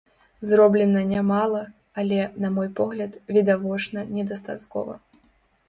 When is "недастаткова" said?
4.19-5.01